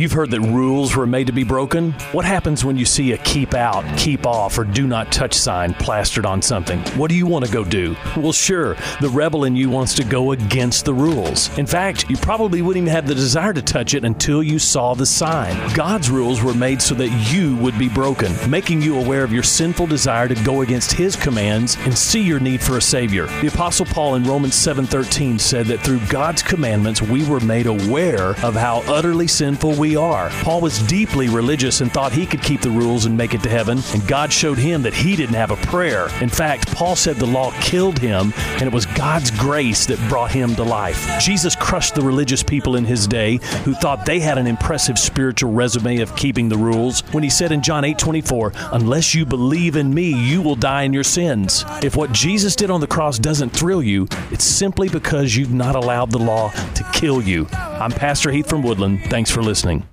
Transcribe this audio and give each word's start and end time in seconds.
You've 0.00 0.12
heard 0.12 0.30
that 0.30 0.40
rules 0.40 0.96
were 0.96 1.06
made 1.06 1.26
to 1.26 1.32
be 1.34 1.44
broken. 1.44 1.92
What 2.12 2.24
happens 2.24 2.64
when 2.64 2.78
you 2.78 2.86
see 2.86 3.12
a 3.12 3.18
keep 3.18 3.52
out, 3.52 3.84
keep 3.98 4.24
off, 4.24 4.56
or 4.56 4.64
do 4.64 4.86
not 4.86 5.12
touch 5.12 5.34
sign 5.34 5.74
plastered 5.74 6.24
on 6.24 6.40
something? 6.40 6.80
What 6.96 7.10
do 7.10 7.14
you 7.14 7.26
want 7.26 7.44
to 7.44 7.52
go 7.52 7.64
do? 7.64 7.94
Well, 8.16 8.32
sure, 8.32 8.78
the 9.02 9.10
rebel 9.10 9.44
in 9.44 9.56
you 9.56 9.68
wants 9.68 9.92
to 9.96 10.04
go 10.04 10.32
against 10.32 10.86
the 10.86 10.94
rules. 10.94 11.54
In 11.58 11.66
fact, 11.66 12.08
you 12.08 12.16
probably 12.16 12.62
wouldn't 12.62 12.84
even 12.84 12.94
have 12.94 13.06
the 13.06 13.14
desire 13.14 13.52
to 13.52 13.60
touch 13.60 13.92
it 13.92 14.06
until 14.06 14.42
you 14.42 14.58
saw 14.58 14.94
the 14.94 15.04
sign. 15.04 15.54
God's 15.74 16.08
rules 16.08 16.42
were 16.42 16.54
made 16.54 16.80
so 16.80 16.94
that 16.94 17.10
you 17.30 17.56
would 17.56 17.78
be 17.78 17.90
broken, 17.90 18.32
making 18.50 18.80
you 18.80 18.98
aware 18.98 19.22
of 19.22 19.34
your 19.34 19.42
sinful 19.42 19.88
desire 19.88 20.28
to 20.28 20.44
go 20.44 20.62
against 20.62 20.92
His 20.92 21.14
commands 21.14 21.76
and 21.80 21.92
see 21.92 22.22
your 22.22 22.40
need 22.40 22.62
for 22.62 22.78
a 22.78 22.82
Savior. 22.82 23.26
The 23.42 23.48
Apostle 23.48 23.84
Paul 23.84 24.14
in 24.14 24.24
Romans 24.24 24.54
7:13 24.54 25.38
said 25.38 25.66
that 25.66 25.80
through 25.80 26.00
God's 26.08 26.42
commandments 26.42 27.02
we 27.02 27.22
were 27.28 27.40
made 27.40 27.66
aware 27.66 28.30
of 28.42 28.54
how 28.54 28.82
utterly 28.88 29.26
sinful 29.26 29.74
we 29.74 29.89
are. 29.96 30.30
Paul 30.42 30.60
was 30.60 30.78
deeply 30.86 31.28
religious 31.28 31.80
and 31.80 31.92
thought 31.92 32.12
he 32.12 32.26
could 32.26 32.42
keep 32.42 32.60
the 32.60 32.70
rules 32.70 33.04
and 33.04 33.16
make 33.16 33.34
it 33.34 33.42
to 33.42 33.48
heaven, 33.48 33.80
and 33.92 34.06
God 34.06 34.32
showed 34.32 34.58
him 34.58 34.82
that 34.82 34.94
he 34.94 35.16
didn't 35.16 35.34
have 35.34 35.50
a 35.50 35.56
prayer. 35.56 36.08
In 36.20 36.28
fact, 36.28 36.74
Paul 36.74 36.96
said 36.96 37.16
the 37.16 37.26
law 37.26 37.52
killed 37.60 37.98
him, 37.98 38.32
and 38.36 38.62
it 38.62 38.72
was 38.72 38.86
God's 38.86 39.30
grace 39.30 39.86
that 39.86 40.08
brought 40.08 40.30
him 40.30 40.54
to 40.56 40.62
life. 40.62 41.20
Jesus 41.20 41.56
crushed 41.56 41.94
the 41.94 42.02
religious 42.02 42.42
people 42.42 42.76
in 42.76 42.84
his 42.84 43.06
day 43.06 43.38
who 43.64 43.74
thought 43.74 44.06
they 44.06 44.20
had 44.20 44.38
an 44.38 44.46
impressive 44.46 44.98
spiritual 44.98 45.52
resume 45.52 46.00
of 46.00 46.14
keeping 46.16 46.48
the 46.48 46.58
rules 46.58 47.00
when 47.12 47.22
he 47.22 47.30
said 47.30 47.52
in 47.52 47.62
John 47.62 47.84
8:24, 47.84 48.52
"Unless 48.72 49.14
you 49.14 49.24
believe 49.24 49.76
in 49.76 49.92
me, 49.92 50.12
you 50.12 50.42
will 50.42 50.56
die 50.56 50.82
in 50.82 50.92
your 50.92 51.04
sins." 51.04 51.64
If 51.82 51.96
what 51.96 52.12
Jesus 52.12 52.56
did 52.56 52.70
on 52.70 52.80
the 52.80 52.86
cross 52.86 53.18
doesn't 53.18 53.52
thrill 53.52 53.82
you, 53.82 54.08
it's 54.30 54.44
simply 54.44 54.88
because 54.88 55.36
you've 55.36 55.52
not 55.52 55.74
allowed 55.74 56.10
the 56.10 56.18
law 56.18 56.52
to 56.74 56.84
kill 56.92 57.22
you. 57.22 57.46
I'm 57.80 57.92
Pastor 57.92 58.30
Heath 58.30 58.48
from 58.48 58.62
Woodland. 58.62 59.04
Thanks 59.04 59.30
for 59.30 59.42
listening. 59.42 59.90